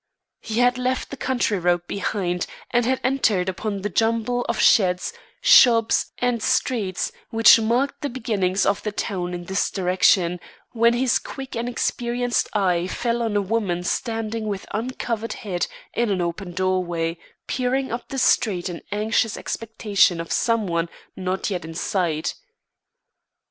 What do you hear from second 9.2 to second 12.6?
in this direction, when his quick and experienced